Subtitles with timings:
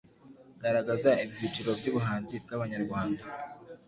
[0.61, 3.23] Garagaza ibyiciro by’ubuhanzi bw’Abanyarwanda